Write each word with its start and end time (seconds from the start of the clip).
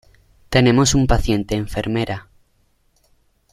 Tenemos 0.49 0.95
un 0.95 1.05
paciente, 1.05 1.53
enfermera. 1.55 2.27